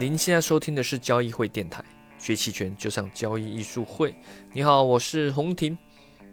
[0.00, 1.82] 您现在收听的是交易会电台，
[2.20, 4.14] 学期权就上交易艺术会。
[4.52, 5.76] 你好，我是洪婷。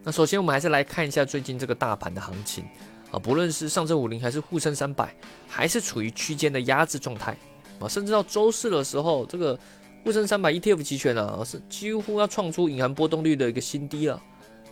[0.04, 2.64] 那首先我们还是来看一下最近这个大盘的行情
[3.10, 5.12] 啊，不论是上证五零还是沪深三百，
[5.48, 7.36] 还是处于区间的压制状态
[7.80, 9.60] 啊，甚至到周四的时候，这个
[10.04, 14.22] 沪深三百 ETF 期权啊是几乎要创出隐含波动率的一个新低了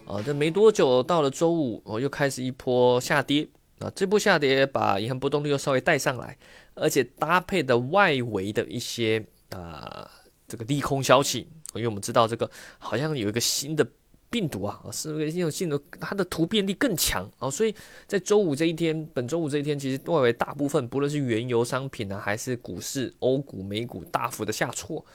[0.06, 0.22] 啊。
[0.24, 3.50] 这没多久到了周五，我又开始一波下跌。
[3.80, 6.38] 啊，这波下跌把银行波动率又稍微带上来，
[6.76, 10.10] 而且搭配的外围的一些啊
[10.48, 13.88] 这个利空消息，因为我们知道这个好像有一个新的
[14.30, 17.74] 病毒啊，是那个这种新的它的突变力更强啊，所以
[18.08, 25.06] 在周五这一天，本周五这一天，其实外围大部分不论是原油商品啊，还是股市、欧股、美股大幅的下挫，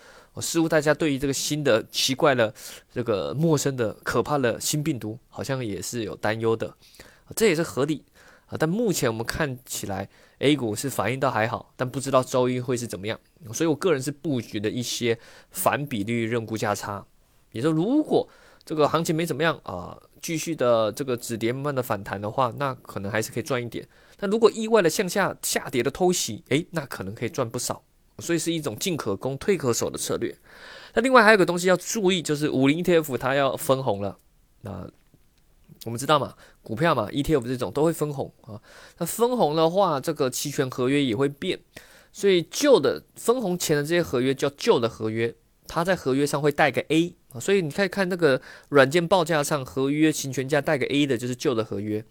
[0.40, 2.54] 似乎大家对于这个新的奇怪的、
[2.92, 6.72] 这个陌生的、可怕的新病毒，好像也是有担忧的，
[7.34, 8.04] 这也是合理。
[8.48, 13.20] 啊，但目前我们看起来，A 股是反应倒还好，但不知道周一会是怎么样，
[13.52, 15.18] 所以我个人是布局的一些
[15.50, 17.04] 反比率认沽价差，
[17.52, 18.26] 也就如果
[18.64, 23.86] 这个行情没怎么样啊，继续的这个止跌慢慢的反弹的话，那可能还是可以赚一点。
[24.16, 27.82] 但如果意外的向下下跌的偷袭，诶，那可能可以赚不少，
[28.18, 30.34] 所以是一种进可攻退可守的策略。
[30.94, 34.16] 那另外还有个东西要注意，就是五零 ETF 它要分红了，
[34.62, 34.88] 那。
[35.84, 38.60] 我们知道嘛，股票嘛，ETF 这种都会分红啊。
[38.98, 41.58] 那分红的话，这个期权合约也会变，
[42.12, 45.34] 所以旧的分红前的这些合约叫旧的合约，
[45.66, 47.38] 它在合约上会带个 A 啊。
[47.38, 52.04] 所以你可以看那个软件报价上，合约行权价带个 A 的，就是旧的合约。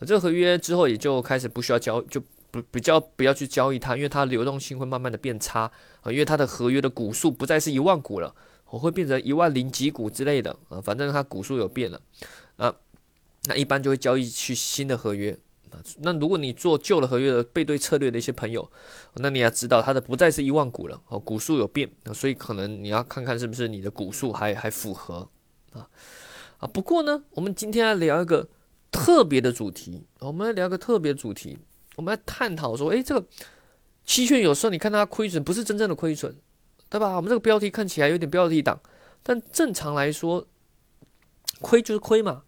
[0.00, 2.20] 这个合约之后也就开始不需要交，就
[2.50, 5.70] 不比较不要去交易它，因为它流动性会慢慢的变差
[6.00, 8.34] 啊，因为它的合约的股数不再是一万股了，
[8.68, 12.00] 我会变成一万零几股之类的啊，反正它股数有变了
[12.56, 12.74] 啊。
[13.44, 15.36] 那一般就会交易去新的合约
[16.00, 18.70] 那如果你做旧的合约的背对策略的一些朋友，
[19.14, 25.26] 那你要知道它的不再是一万股了哦，股数有变，所以可能你要看看是不是你的股数还还符合
[25.72, 25.88] 啊
[26.58, 26.68] 啊。
[26.68, 28.46] 不过呢，我们今天来聊一个
[28.90, 31.58] 特别的主题，我们来聊个特别主题，
[31.96, 33.26] 我们来探讨说，诶，这个
[34.04, 36.36] 期权有时候你看它亏损不是真正的亏损，
[36.90, 37.16] 对吧？
[37.16, 38.78] 我们这个标题看起来有点标题党，
[39.22, 40.46] 但正常来说，
[41.62, 42.42] 亏就是亏嘛。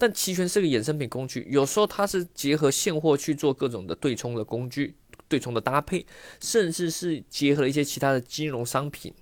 [0.00, 4.94] 但期权是个衍生品工具，有时候它是结合现货去做各种的对冲的工具、
[5.28, 6.06] 对冲的搭配，
[6.40, 9.12] 甚至是结合了一些其他的金融商品，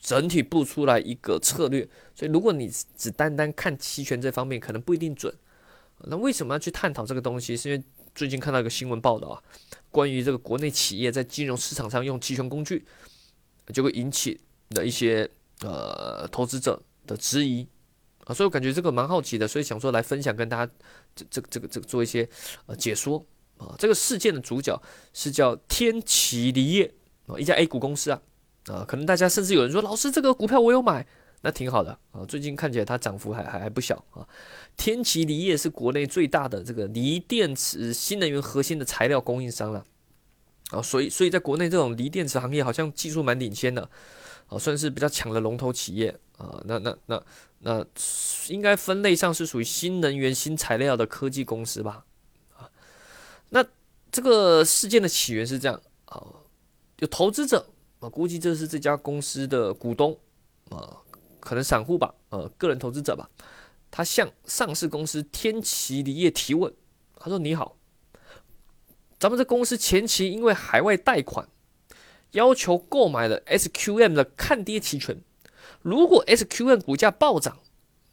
[0.00, 1.86] 整体布出来一个策略。
[2.14, 5.30] 所以，如果你只单单看期权这方面，可能不一定准。
[6.06, 7.54] 那为什么要去探讨这个东西？
[7.54, 9.42] 是因为最近看到一个新闻报道啊，
[9.90, 12.82] 关于这个国内企业在金融市场上用期权工具，
[13.74, 15.28] 就会引起的一些
[15.60, 17.68] 呃投资者的质疑。
[18.24, 20.72] 啊，所以我感觉这个蛮好奇的，所以想说来分享跟大家
[21.14, 22.28] 这这这个这个做一些
[22.66, 23.24] 呃解说
[23.58, 23.74] 啊。
[23.78, 24.80] 这个事件的主角
[25.12, 26.92] 是叫天齐锂业
[27.26, 28.20] 啊，一家 A 股公司啊
[28.66, 31.06] 啊，可能大家甚至有人说老师这个股票我有买，
[31.42, 32.24] 那挺好的啊。
[32.26, 34.26] 最近看起来它涨幅还还还不小啊。
[34.76, 39.84] 天齐锂业是国内最大的这个锂电池新能源核心的材料供应商了
[40.70, 43.88] 啊，所以所以在国内这种锂电池行业好像技术蛮领先的。
[44.46, 47.22] 啊，算是比较强的龙头企业啊，那那那
[47.60, 47.86] 那
[48.48, 52.04] 应该分类上是属于新能源新材料的科技公司吧？
[52.56, 52.68] 啊，
[53.50, 53.64] 那
[54.10, 56.26] 这个事件的起源是这样啊，
[56.98, 57.66] 有投资者
[58.00, 60.18] 啊，估计这是这家公司的股东
[60.70, 60.98] 啊，
[61.40, 63.28] 可能散户吧，呃，个人投资者吧，
[63.90, 66.72] 他向上市公司天齐锂业提问，
[67.16, 67.76] 他说：“你好，
[69.18, 71.48] 咱们这公司前期因为海外贷款。”
[72.32, 75.22] 要求购买了 SQM 的看跌期权，
[75.84, 77.58] 如果 SQN 股价暴涨，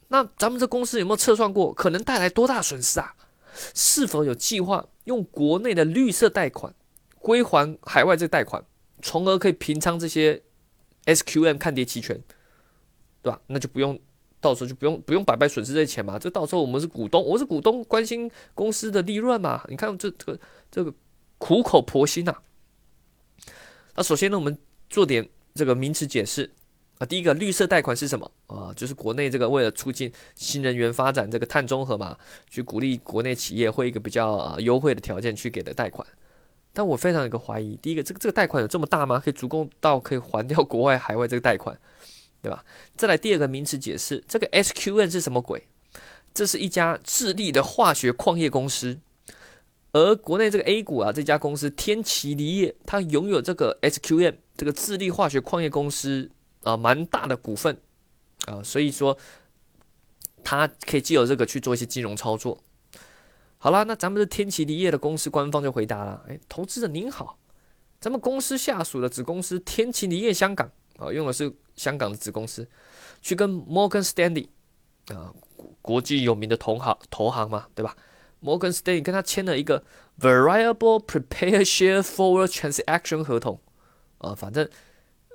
[0.08, 3.14] 那咱们这公司有没有测算过可能带来多大损失啊？
[3.74, 6.74] 是否有计划用国内的绿色贷款
[7.18, 8.62] 归还海外这贷款，
[9.00, 10.42] 从而可以平仓这些
[11.06, 12.20] SQM 看跌期权，
[13.22, 13.40] 对吧？
[13.46, 13.98] 那就不用
[14.38, 16.18] 到时候就不用不用白白损失这些钱嘛。
[16.18, 19.64] 这到时候我们是股东，我是股东，关心公司的利润嘛。
[19.68, 20.40] 你看这这个
[20.70, 20.92] 这个
[21.38, 22.36] 苦口婆心呐。
[23.94, 24.58] 那首先呢，我们
[24.90, 26.50] 做点这个名词解释
[27.04, 28.72] 第一个，绿色贷款是什么啊？
[28.74, 32.16] 就是国内这个为了促进新能源发展，这个碳中和嘛，
[32.50, 36.06] 去鼓励国内企业会一个比较优惠的条件去给的贷款。
[36.72, 39.20] 但我非常有个怀疑，第一个，这个这个贷款有这么大吗？
[39.22, 41.78] 可以足够到可以还掉国外海外这个贷款，
[42.40, 42.64] 对吧？
[42.96, 45.66] 再来第二个名词解释，这个 SQN 是什么鬼？
[46.32, 48.98] 这是一家智利的化学矿业公司。
[49.92, 56.30] 而国内这个 A 股啊，这家公司天齐锂业，它拥有这个 SQM 这个智利化学矿业公司
[56.62, 57.76] 啊，蛮大的股份
[58.46, 59.16] 啊，所以说
[60.44, 62.58] 它可以借由这个去做一些金融操作。
[63.58, 67.38] 好了，那咱们的天齐锂业的公司官方就回答了：哎，投资者您好，
[68.00, 70.68] 咱们公司下属的子公司天齐锂业香港
[70.98, 72.68] 啊，用的是香港的子公司，
[73.20, 74.48] 去跟 Morgan Stanley
[75.14, 75.32] 啊，
[75.80, 77.96] 国际有名的同行投行嘛，对吧
[78.42, 79.84] ？Morgan Stanley 跟他签了一个
[80.18, 83.60] Variable Prepare Share Forward Transaction 合同
[84.18, 84.68] 啊，反正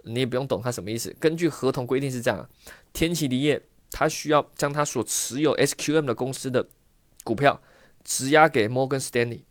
[0.08, 1.16] 你也不用懂它什么意思。
[1.20, 2.50] 根据合同规定是这样，
[2.94, 3.62] 天齐锂业
[3.92, 6.68] 它需要将它所持有 SQM 的公司的
[7.24, 7.62] 股票
[8.04, 9.42] 质押给 Morgan Stanley。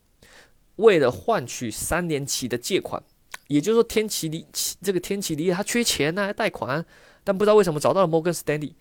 [0.77, 3.03] 为了换取三年期的借款，
[3.49, 4.47] 也就是说，天齐锂
[4.83, 6.85] 这个天齐锂业它缺钱呢，贷款，
[7.25, 8.77] 但不知道为什么找到了摩根斯丹利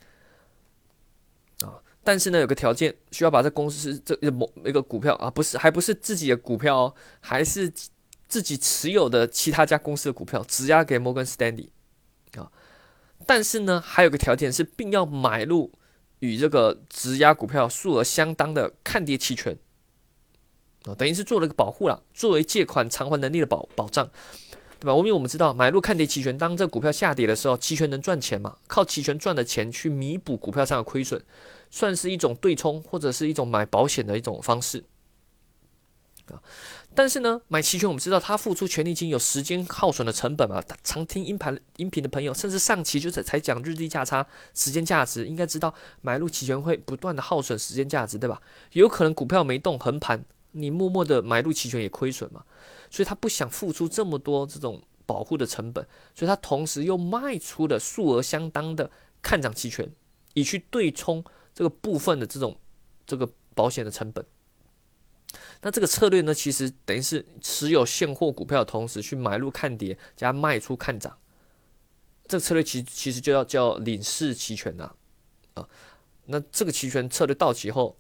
[1.62, 7.72] 啊，但是呢，有个条件，需要把这公司这某一个股票啊，不是还不是自己的股票哦，还是
[8.36, 11.72] 自己持有的其他家公司的股票质押给摩根斯丹利
[12.36, 12.52] 啊，
[13.26, 15.72] 但是呢，还有个条件是，并要买入
[16.20, 19.58] 与这个质押股票数额相当的看跌期权。
[20.84, 24.06] 啊，等于是做了个保护了，作为借款偿还能力的保保障，
[24.82, 24.94] 对吧？
[24.98, 28.58] 因为我们知道买入看跌期权，当这股票下跌的时候，期权能赚钱嘛？
[28.68, 31.24] 靠期权赚的钱去弥补股票上的亏损，
[31.72, 34.84] 算是一种对冲或者是一种买保险的一种方式
[36.28, 36.44] 啊。
[36.96, 40.64] 但是呢，买期权我们知道它付出权利金有时间耗损的成本嘛？
[40.84, 48.42] 常听音盘音频的朋友，甚至上期就是才讲日历价差、时间价值，应该知道买入期权会不断的耗损时间价值，对吧？
[48.72, 50.24] 有可能股票没动横盘。
[50.58, 52.42] 你默默的买入期权也亏损嘛，
[52.90, 58.90] 所以他不想付出这么多这种保护的成本，所以他同时又卖出了数额相当的
[59.22, 59.92] 看涨期权，
[60.34, 61.22] 以去对冲
[61.54, 62.58] 这个部分的这种
[63.06, 64.26] 这个保险的成本。
[65.62, 71.18] 那这个策略呢，其实等于是持有现货股票的同时去买入看跌加卖出看涨，
[72.28, 74.92] 这个策略其其实就要叫领事期权呐，
[75.56, 75.68] 啊，
[76.26, 77.98] 那这个期权策略到期后。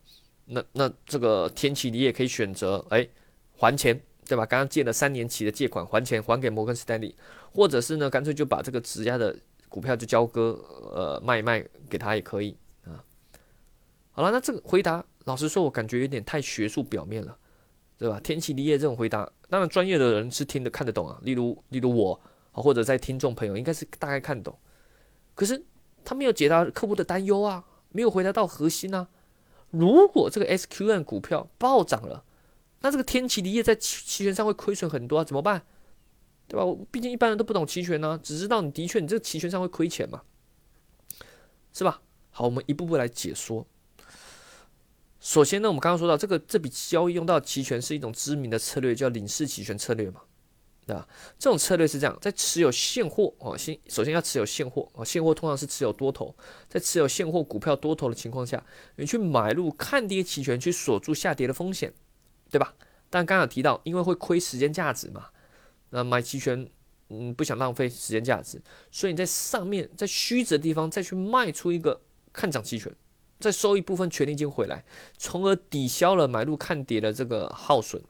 [0.47, 3.09] 那那这个天启你也可以选择哎
[3.57, 4.45] 还钱对吧？
[4.45, 7.15] 刚刚借了三年期的借款还钱还给摩根斯丹利，
[7.51, 9.35] 或者是呢干脆就把这个质押的
[9.69, 10.51] 股票就交割
[10.93, 13.01] 呃卖一卖给他也可以啊。
[14.11, 17.37] 好了，那这个回答老实说，我感觉有点太学术表面了，
[17.97, 18.19] 对吧？
[18.19, 21.19] 天启离业这种回答，当然专业的人是听得看得懂啊。
[21.23, 22.19] 例如例如我
[22.51, 24.57] 或者在听众朋友应该是大概看懂，
[25.33, 25.63] 可是
[26.03, 29.07] 他没有解答客户的担忧啊，没有回答到核心啊。
[29.71, 32.23] 如果这个 SQN 股票暴涨了，
[32.81, 35.63] 那这个天齐锂业在期期权上会亏损很多啊，怎么办？
[36.47, 36.63] 对吧？
[36.91, 40.21] 毕竟一般人都不懂期权呢，只知道你的确你这个期权上会亏钱嘛，
[41.73, 41.99] 是吧？
[42.29, 43.65] 好，我们一步步来解说。
[45.25, 50.21] 首先呢，我们刚刚说到这个这笔交易用到期权是一种知名的策略，叫领事期权策略嘛。
[50.85, 51.07] 对吧？
[51.39, 56.35] 这种策略是这样，在持有现货哦，先首先要持有现货哦，现货通常是持有多头，
[56.69, 58.63] 在持有现货股票多头的情况下，
[58.97, 61.91] 你去买入看跌期权去锁住下跌的风险，
[62.51, 62.75] 对吧？
[63.09, 65.29] 但刚刚提到，因为会亏时间价值嘛，
[65.89, 66.69] 那买期权，
[67.09, 68.61] 嗯，不想浪费时间价值，
[68.91, 71.99] 所以你在上面在虚值的地方再去卖出一个
[72.31, 72.95] 看涨期权，
[73.39, 74.83] 再收一部分权利金回来，
[75.17, 78.01] 从而抵消了买入看跌的这个耗损。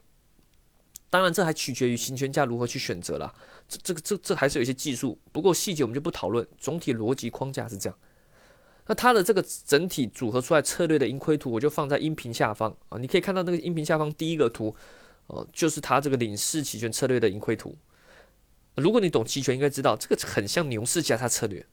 [1.08, 3.34] 当然，这还取决于行权价如何去选择了。
[3.68, 6.46] 这、这个、这、这还是有一些技术，不过细节我们就不讨论。
[6.58, 7.98] 总体逻辑框架是这样。
[8.86, 12.98] 那它的这个整体组合出来策略的盈亏图，我就放在音频下方啊。
[12.98, 14.74] 你可以看到那个音频下方第一个图，
[15.28, 17.76] 哦，就是它这个领事期权策略的盈亏图。
[18.74, 21.64] 如果你懂期权，应该知道这个很像牛市价差策略。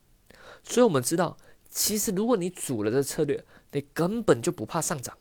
[0.63, 1.38] 所以我们知道，
[1.74, 5.18] 其实如果你组了这策略，你根本就不怕上涨。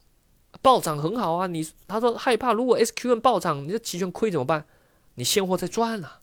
[0.60, 4.66] 暴涨很好啊，你他说害怕，如果 SQN 暴涨，你这期权亏怎么办？
[5.14, 6.20] 你现货在赚了，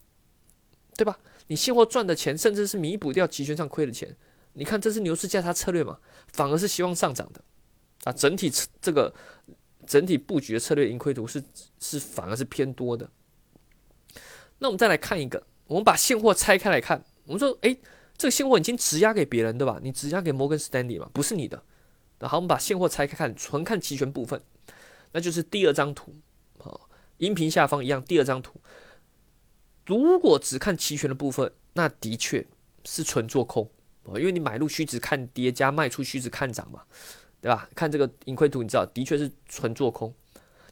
[0.96, 1.18] 对吧？
[1.48, 4.16] 你现货赚的钱，甚至是弥补掉期权上亏的钱。
[4.54, 5.98] 你看，这是牛市价差策略嘛？
[6.28, 7.42] 反而是希望上涨的
[8.04, 8.14] 啊。
[8.14, 9.12] 整体这个
[9.88, 11.44] 整体布局的策略盈亏图是
[11.80, 13.10] 是反而是偏多的。
[14.60, 17.80] 那我们再来看一个，我们把现货拆开来看，我们说，诶，
[18.20, 19.80] 这个现货已经质押给别人对吧？
[19.82, 21.64] 你质押给摩根斯丹利嘛，不是你的。
[22.20, 24.42] 好，我们把现货拆开看，纯看期权部分，
[25.14, 26.14] 那就是第二张图。
[26.58, 28.60] 好，音频下方一样，第二张图。
[29.86, 32.46] 如果只看期权的部分，那的确
[32.84, 33.72] 是纯做空
[34.04, 36.84] 啊因为你买入虚值看跌，加卖出虚值看涨嘛，
[37.40, 37.70] 对吧？
[37.74, 40.14] 看这个盈亏图，你知道，的确是纯做空。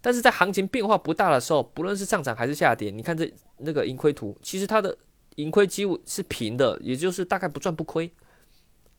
[0.02, 4.96] 但是在行情变化不大的时候，不论是上涨还是下跌，你看这那个盈亏图，其实它的
[5.38, 8.14] 盈亏几乎是平的，也就是大概不赚不亏。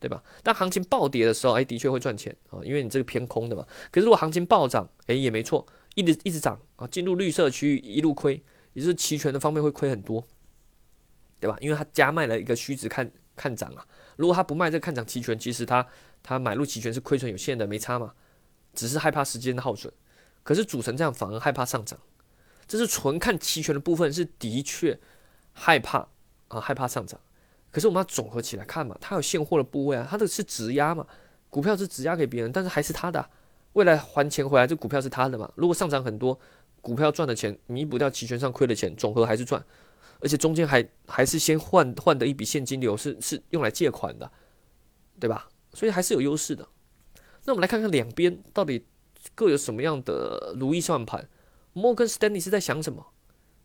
[0.00, 0.22] 对吧？
[0.44, 3.66] 当行情暴跌的时候，哎，的确会赚钱啊，因为你这个偏空的嘛。
[3.90, 5.66] 可是如果行情暴涨，哎，也没错，
[5.96, 8.40] 一直一直涨啊，进入绿色区域一路亏，
[8.74, 10.24] 也就是期权的方面会亏很多，
[11.40, 11.58] 对吧？
[11.60, 13.84] 因为他加卖了一个虚值看看涨啊。
[14.14, 15.84] 如果他不卖这个看涨期权，其实他
[16.22, 18.14] 他买入期权是亏损有限的，没差嘛，
[18.74, 19.92] 只是害怕时间的耗损。
[20.44, 21.98] 可是组成这样反而害怕上涨，
[22.68, 24.96] 这是纯看期权的部分是的确
[25.52, 26.08] 害怕
[26.48, 27.18] 啊，害怕上涨。
[27.70, 31.06] 可是我们要总合起来看嘛，它有现货的部位啊，它的是质押嘛，
[31.50, 33.28] 股票是质押给别人，但是还是他的，
[33.74, 35.50] 未来还钱回来，这股票是他的嘛。
[35.54, 36.38] 如果上涨很多，
[36.80, 39.62] 股票赚的钱弥补掉期权上亏的钱，总和还是赚，
[40.20, 44.30] 而且中间还还是先换换的一笔现金流是是用来借款的，
[45.20, 45.48] 对吧？
[45.74, 46.66] 所以还是有优势的。
[47.44, 48.86] 那我们来看看两边到底
[49.34, 51.28] 各有什么样的如意算盘。
[51.74, 53.06] 摩根斯丹利是在想什么？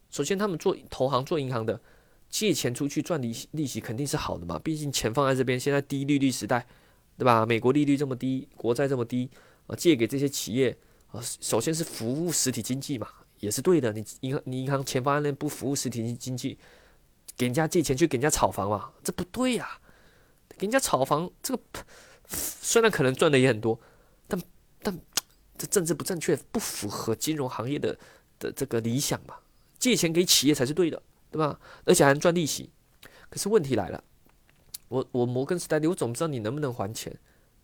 [0.10, 1.80] 首先，他们做投行、做银行的。
[2.34, 6.66] 借钱出去赚利，利息肯定是好的嘛，毕竟钱放在这边，现在低利率时代，
[7.16, 7.46] 对吧？
[7.46, 9.30] 美国利率这么低，国债这么低，
[9.68, 10.76] 啊，借给这些企业，
[11.12, 13.08] 啊，首先是服务实体经济嘛，
[13.40, 13.94] 也是对的。
[13.94, 16.58] 你银行你银行钱放在那不服务实体经济，
[17.38, 19.80] 给人家借钱去给人家炒房嘛，这不对呀。
[20.58, 21.62] 给人家炒房，这个
[22.28, 23.80] 虽然可能赚的也很多，
[24.28, 24.42] 但
[24.82, 25.00] 但
[25.56, 27.96] 这政治不正确，不符合金融行业的
[28.40, 29.36] 的这个理想嘛。
[29.78, 31.00] 借钱给企业才是对的。
[31.34, 31.60] 对吧？
[31.84, 32.70] 而且还能赚利息。
[33.32, 34.04] 可是问题来了，
[34.90, 37.18] 我我摩根士丹利，我怎么知道你能不能还钱？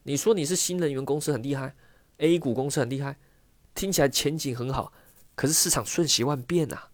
[0.03, 1.75] 你说你是新能源公司很厉害
[2.17, 3.17] ，A 股公司很厉害，
[3.75, 4.91] 听起来前景很好。
[5.35, 6.89] 可是市场瞬息万变啊！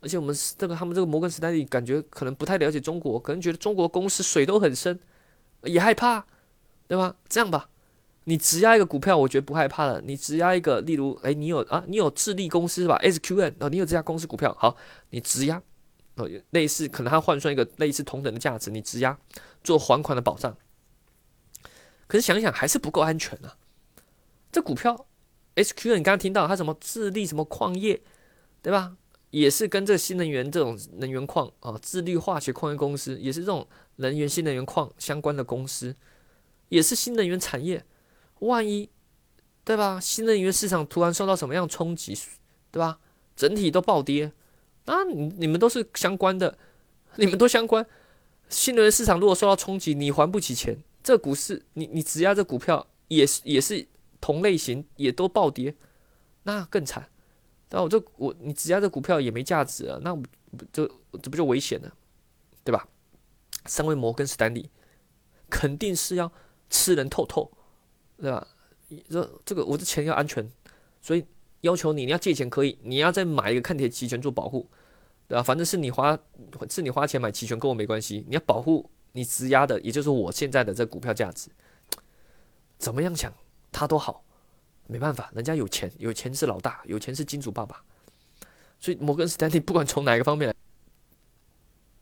[0.00, 5.00] 而且我们这个他们这个摩根士丹利感觉可能不太了解中国，可能觉得中国公司水都很深，
[5.62, 6.26] 也害怕，
[6.86, 7.16] 对吧？
[7.28, 7.70] 这样吧，
[8.24, 10.00] 你质押一个股票，我觉得不害怕了。
[10.02, 14.76] 你质押一个，例如，哎，你有啊，你有智利公司是吧？SQN 哦，你有这家公司股票，好，
[15.10, 15.60] 你质押。
[16.16, 19.18] 哦，类似可能它换算一个类似同等的价值，你质押
[19.62, 20.56] 做还款的保障。
[22.06, 23.56] 可是想想还是不够安全啊！
[24.50, 25.06] 这股票
[25.56, 28.00] SQ，你刚刚听到它什么智利什么矿业，
[28.62, 28.96] 对吧？
[29.30, 35.94] 也是跟这新能源这种能源矿啊，智利化学矿业公司也是这种能源新能源矿相关的公司，
[36.68, 37.84] 也是新能源产业。
[38.38, 38.88] 万一
[39.64, 40.00] 对吧？
[40.00, 42.16] 新能源市场突然受到什么样冲击，
[42.70, 43.00] 对吧？
[43.34, 44.32] 整体都暴跌。
[44.86, 46.56] 啊，你你们都是相关的，
[47.16, 47.84] 你们都相关。
[48.48, 53.86] 新能源市场如果受到冲击，你还不起钱，这股市你你质押这股票也是也是
[54.20, 55.74] 同类型，也都暴跌，
[56.44, 57.08] 那更惨。
[57.70, 60.24] 那我这我你质押这股票也没价值了，那不
[60.72, 60.86] 这
[61.20, 61.92] 这不就危险了，
[62.62, 62.86] 对吧？
[63.66, 64.70] 身为摩根斯丹利，
[65.50, 66.30] 肯定是要
[66.70, 67.50] 吃人透透，
[68.18, 68.46] 对吧？
[69.10, 70.48] 这这个我的钱要安全，
[71.02, 71.24] 所以。
[71.62, 74.68] 要求你，你要借钱可以，你要再买一个看跌期权做保护，
[75.26, 75.42] 对吧？
[75.42, 76.18] 反正是你花，
[76.70, 78.24] 是你花钱买期权，跟我没关系。
[78.28, 81.48] 你要保护你质押的，也就是我现在的这股票价值。
[82.78, 83.32] 怎么样想，
[83.72, 84.22] 他都好，
[84.86, 87.82] 没办法，人家有钱，有钱是老大，有钱是金主爸爸。
[88.78, 90.54] 所以摩根斯丹利不管从哪个方面来，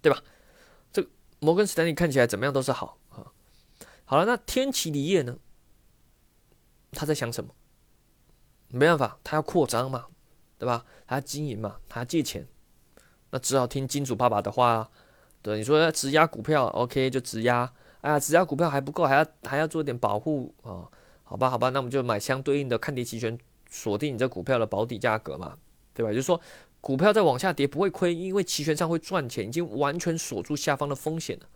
[0.02, 0.20] 对吧？
[0.92, 1.06] 这
[1.38, 3.30] 摩根斯丹利看起来怎么样都是好啊。
[4.04, 5.38] 好了，那天齐锂业呢？
[6.90, 7.54] 他在想什么？
[8.74, 10.06] 没办法，他要扩张嘛，
[10.58, 10.84] 对吧？
[11.06, 12.46] 他要经营嘛，他要借钱，
[13.30, 14.90] 那只好听金主爸爸的话。
[15.42, 17.70] 对，你说要质押股票，OK，就质押。
[18.00, 20.88] 哎呀，质押股票还不够，还要还要做点保护啊？
[21.22, 23.38] 好吧，好吧，那我们就买相对应的看跌期权，
[23.70, 25.56] 锁定你这股票的保底价格嘛，
[25.92, 26.10] 对吧？
[26.10, 26.40] 就是说，
[26.80, 31.46] 股票再往下跌不会亏，因为期权上会赚钱，已经完全锁住下方的风险了。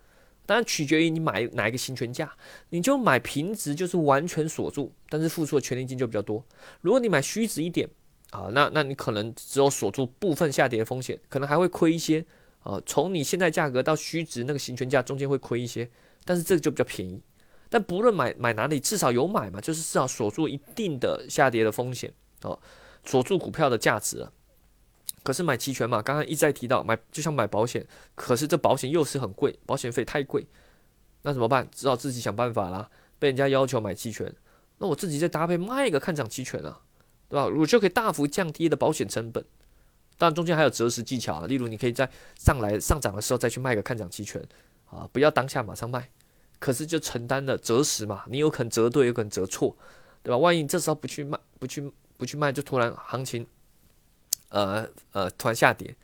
[0.49, 2.35] 当然取决于你买哪一个行权价，
[2.71, 6.43] 你就买平值就是完全锁住，但是付出的权利金就比较多。
[6.81, 7.87] 如果你买虚值一点
[8.31, 12.25] 啊，那那你可能只有锁住部分下跌的风险，可能还会亏一些
[12.61, 12.81] 啊。
[12.87, 15.87] 从你现在价格到虚值那个行权价中间会亏一些，
[16.25, 17.21] 但是这个就比较便宜。
[17.69, 22.59] 但不论买买哪里，至少有买嘛，就是至少锁住一定的下跌的风险哦，
[23.05, 24.26] 锁住股票的价值。
[25.28, 30.47] 可是买期权嘛，刚刚一再提到买就像买保险，可是这保险又是很贵，保险费太贵，
[31.20, 31.68] 那怎么办？
[31.70, 32.88] 只好自己想办法啦。
[33.18, 34.35] 被人家要求买期权，
[34.78, 36.80] 那我自己再搭配卖一个看涨期权啊，
[37.28, 37.44] 对吧？
[37.44, 39.44] 我就可以大幅降低的保险成本。
[40.16, 44.42] 当然中间还有择时技巧啊，例如你可以在上来上涨的时候再去卖个看涨期权
[44.87, 46.08] 啊，不要当下马上卖。
[46.58, 49.76] 可是就承担了择时嘛，你有可能择对，有可能择错，
[50.23, 50.38] 对吧？
[50.38, 53.47] 万一这时候不去卖，不去不去卖，就突然行情。
[54.49, 55.95] 呃呃，突然下跌，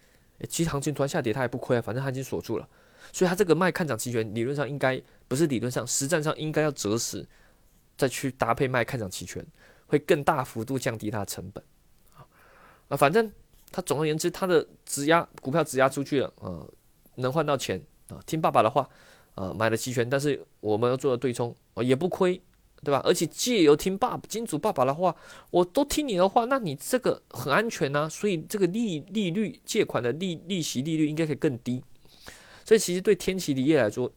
[0.48, 2.68] 其实行情突然下跌，它也不亏啊，反正它已经锁住了，
[3.12, 7.26] 所以它这个卖看涨期权，理论上应该不是理论上，实战上应该要择时
[7.96, 9.44] 再去搭配卖看涨期权，
[9.86, 11.64] 会更大幅度降低它的成本
[12.14, 12.26] 啊
[12.88, 13.30] 啊，反正
[13.72, 16.66] 它总而言之，它的质押股票质押出去了啊，
[17.14, 18.88] 能换到钱啊，听爸爸的话
[19.34, 22.40] 啊，买了期权，但是我们要做的对冲啊，也不亏。
[22.84, 23.00] 对吧？
[23.04, 25.16] 而且借由听爸金主爸爸的话，
[25.50, 28.08] 我都听你的话，那你这个很安全呐。
[28.08, 31.82] 所以这个利利率借款的利利息利率应该可以更低。
[32.64, 34.12] 所以其实对天齐锂业来说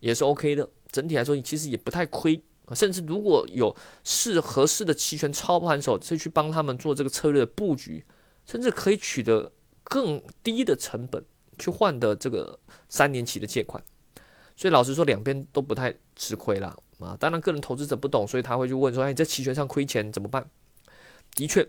[0.00, 0.68] 也是 OK 的。
[0.90, 2.42] 整体来说，其实也不太亏。
[2.74, 3.74] 甚至如果有
[4.04, 8.04] 适合适的期权操盘手，再去帮他们做这个策略的布局，
[8.46, 9.50] 甚至可以取得
[9.82, 11.24] 更低的成本，
[11.58, 13.82] 去换得这个三年期的借款，
[14.56, 16.76] 所以老实说两边都不太吃亏啦。
[17.04, 17.16] 啊。
[17.18, 20.48] 当然个人投资者不懂，所以他会去问说：“哎，在期权上亏钱怎么办？”
[21.34, 21.66] 的确，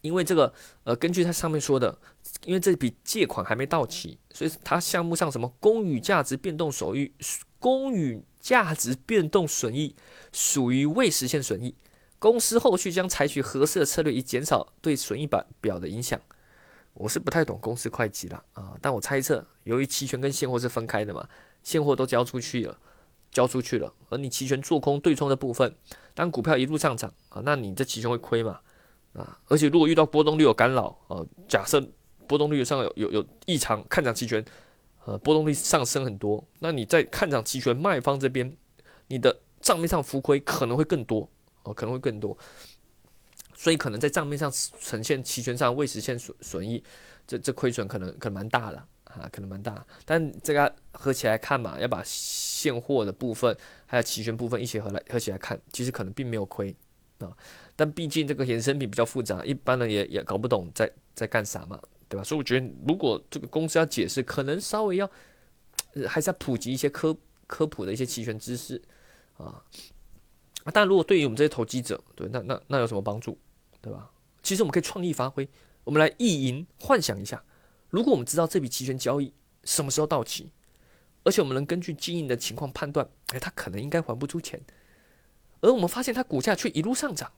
[0.00, 0.52] 因为这个
[0.84, 1.98] 呃，根据他上面说的，
[2.44, 7.12] 因为这笔借款还没到期，所以他项目上什么公允价值变动收益、
[7.58, 9.94] 公允价值变动损益
[10.32, 11.74] 属于未实现损益。
[12.18, 16.20] 公司后续将采取合适的策略，以减少对损益表表的影响。
[16.92, 21.26] 我是不太懂公司会计了啊，但我猜测，由于期权跟现货是分开的嘛，
[21.62, 22.76] 现货都交出去了，
[23.30, 25.74] 交出去了，而你期权做空对冲的部分，
[26.14, 28.60] 当股票一路上涨啊，那你这期权会亏嘛
[29.12, 29.38] 啊？
[29.46, 31.80] 而且如果遇到波动率有干扰啊，假设
[32.26, 34.44] 波动率上有有有异常，看涨期权
[35.04, 38.56] 呃波动率上升很多，那你在看涨期权卖方这边，
[39.08, 41.28] 你的账面上浮亏可能会更多。
[41.62, 42.34] 哦，可能会更多，
[43.54, 46.82] 所以可能在账面上呈现期权上未实现损损益，
[47.26, 48.82] 这这亏损可能可能蛮大的
[49.14, 49.84] 啊，可能蛮大。
[50.04, 56.74] 但这个合起来看嘛，要把现货的部分还有期权部分一起合来合起来看，其实可能并没有亏
[57.18, 57.36] 啊。
[57.76, 62.24] 但毕竟这个衍生品比较复杂，一般人也也搞不懂在在干啥嘛，对吧？
[62.24, 65.10] 所以我觉得如果这个公司要解释，可能稍微要
[66.06, 68.80] 还是要普及一些科科普的一些期权知识
[69.36, 69.64] 啊。
[70.72, 73.38] 但如果对于我们这些投机者，对，那那那有什么帮助，
[73.80, 74.10] 对吧？
[74.42, 75.48] 其实我们可以创意发挥，
[75.84, 77.42] 我们来意淫幻想一下，
[77.90, 79.32] 如果我们知道这笔期权交易
[79.64, 80.50] 什么时候到期，
[81.24, 84.60] 而且我们能根据经营的情况判断，哎，他可能应该还不出钱，
[85.60, 87.30] 而我们发现它股价却一路上涨，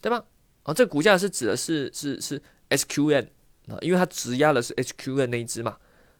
[0.00, 0.24] 对吧？
[0.62, 3.28] 啊，这股价是指的是是是 SQN
[3.68, 5.76] 啊，因为它质押的是 SQN 那一只嘛。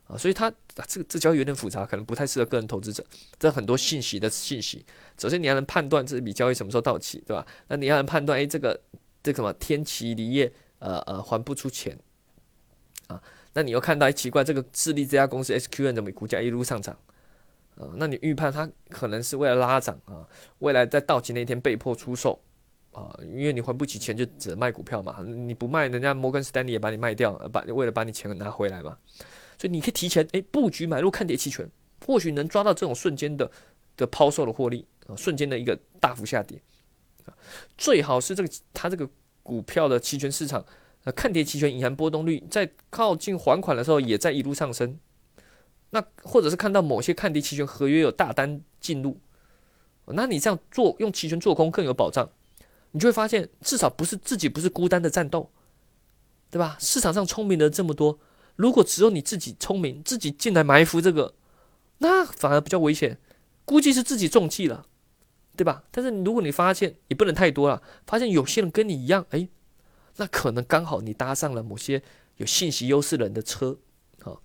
[0.09, 3.05] 啊，所以它啊，这个这交易有点复杂，可能不太适合个人投资者。
[3.39, 4.83] 这很多信息的信息，
[5.19, 7.47] 首先你要能判断这笔交易什么时候到期，对吧？
[7.67, 8.81] 那你要能判断，哎，这个
[9.23, 11.99] 这个什么天齐锂业，呃呃，还不出钱
[13.09, 13.21] 啊？
[13.53, 16.97] 那你又看到，哎，奇怪，这个智利这家公司 SQN 的美股价一路上涨，
[17.75, 20.25] 啊，那你预判它可能是为了拉涨啊，
[20.61, 22.41] 未来在到期那天被迫出售
[22.93, 25.21] 啊，因为你还不起钱，就只能卖股票嘛。
[25.23, 28.97] 你不卖，人家摩根斯丹利也把你卖掉，把为了把你钱拿回来嘛。
[29.59, 31.69] 所以你可以提前诶布局买入看跌期权，
[32.07, 33.51] 或许能抓到这种瞬间的
[33.97, 36.61] 的抛售的获利啊，瞬间的一个大幅下跌
[37.25, 37.35] 啊，
[37.77, 39.09] 最好是这个它这个
[39.43, 40.65] 股票的期权市场
[41.05, 44.99] 呃看跌期权隐含波动率在靠近还款的时候也在一路上升，
[45.91, 49.19] 那或者是看到某些看跌期权合约有大单进入，
[50.07, 52.31] 那你这样做用期权做空更有保障，
[52.93, 55.51] 你就会发现至少不是自己不是孤单的战斗，
[56.51, 56.77] 对吧？
[56.81, 58.19] 市场上聪明的这么多。
[58.57, 61.35] 如果只有你自己聪明，自己进来埋伏这个，
[61.99, 63.19] 那反而比较危险，
[63.65, 64.87] 估计是自己中计了，
[65.57, 65.85] 对吧？
[65.91, 69.49] 但是如果你发现也不能太多了，发现有些人跟你一样，哎，
[70.19, 72.03] 那可能刚好你搭上了某些
[72.37, 73.77] 有信息优势人的车，
[74.21, 74.41] 好，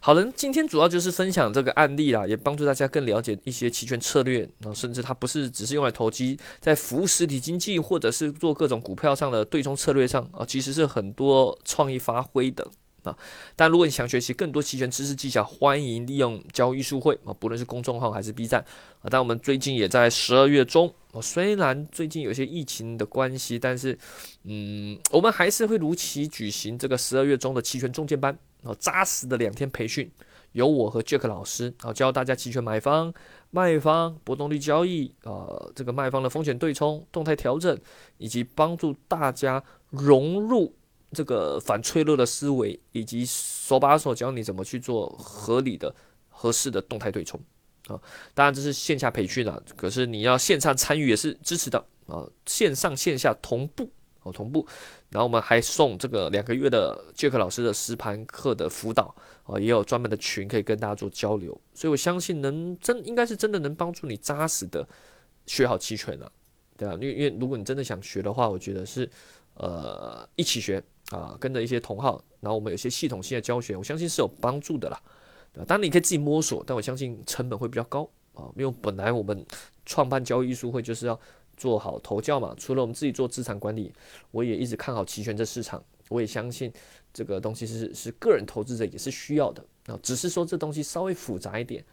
[0.00, 12.66] 好了，今天主要就是分享这个案例啦，也帮助大家更了解一些期权策略，啊，甚至它不是只是用来投机，在服务实体经济或者是做各种股票上的对冲策略上啊，其实是很多创意发挥的。
[13.06, 13.16] 啊，
[13.54, 18.60] 但如果你想学习更多期权知识技巧，欢迎利用交易术会啊，不论是公众号还是 B 站
[19.00, 19.06] 啊。
[19.08, 23.96] 但我们最近也在十二月中，哦，虽然最近有些疫情的关系，但是
[24.42, 30.10] 嗯，我们还是会如期举行这个十二月中的期权中介班啊，扎实的两天培训，
[30.50, 33.14] 由我和 Jack 老师啊教大家期权买方、
[33.50, 37.78] 卖方、波动率交易啊，这个卖方的风险对冲、动态调整，
[38.18, 40.74] 以及帮助大家融入。
[41.16, 45.94] 这个反脆弱的思维，以及手把手教你怎么去做合理的、
[46.28, 47.40] 合适的动态对冲
[47.88, 47.98] 啊！
[48.34, 53.90] 当然这是线下培训啊，可是你要线上参与也是支持的啊，线上线下同步
[54.24, 54.66] 哦，同步。
[55.08, 61.58] 然后我们还送这个两个月的杰克老师的实盘课的辅导啊，也有专门的群可以跟大家做交流。
[61.72, 64.86] 所以我相信能真应该是真的能帮助你扎实的
[65.46, 66.30] 学好期权了，
[66.76, 69.08] 对啊，因为因为如果你真的想学的话，我觉得是
[69.54, 70.84] 呃一起学。
[71.10, 75.00] 啊，跟着一些同号，然后我们有些系统性的教学，我相信是有帮助的啦，
[75.52, 75.64] 对吧？
[75.68, 79.46] 当然你可以自己摸索，但我相信成本会比较高啊，因为本来我们
[79.84, 81.18] 创办交易术会就是要
[81.56, 82.52] 做好投教嘛。
[82.58, 83.92] 除了我们自己做资产管理，
[84.32, 86.72] 我也一直看好期权这市场，我也相信
[87.12, 91.84] 这个东西是是个人投资者也是需要的啊，只是说这东西稍微复杂一点，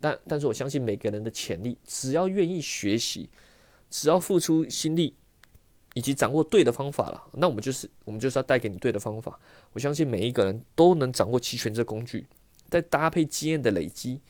[0.00, 3.28] 但但是我相信每个人的潜力，只要愿意学习，
[3.90, 5.16] 只要付出心力。
[5.94, 9.38] 以及掌握对的方法了，那我们就是我们就是要带给你对的方法。
[9.72, 12.26] 我相信每一个人都能掌握期权这工具，
[12.68, 14.20] 再搭配经验的累积，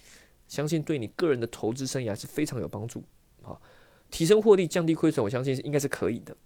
[0.48, 3.04] 相信对你个人的投资生涯是非常有帮助。
[3.42, 3.60] 好，
[4.10, 6.36] 提升获利，降低亏损，我相信应该是可以的。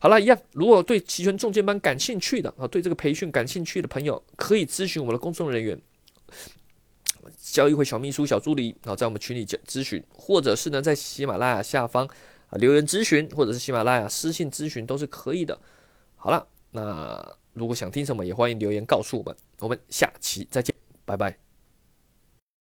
[0.00, 5.80] 好了，一样，如果对期权中介班感兴趣的啊，对这个培训感兴趣的朋友，可以咨询我们的工作人员。
[7.42, 12.08] 交易会小秘书、小助理啊，在我们群里咨询，或者是呢，在喜马拉雅下方
[12.48, 15.58] 啊留言咨询，或者是喜马拉雅私信咨询都是可以的。
[16.16, 19.34] 好了，那如果想听什么，也欢迎留言告诉我们。
[19.58, 21.47] 我们下期再见，拜拜。